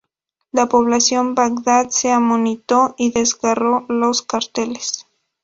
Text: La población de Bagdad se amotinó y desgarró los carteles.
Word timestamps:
La 0.51 0.67
población 0.67 1.35
de 1.35 1.41
Bagdad 1.43 1.89
se 1.89 2.11
amotinó 2.11 2.95
y 2.97 3.11
desgarró 3.11 3.85
los 3.87 4.23
carteles. 4.23 5.05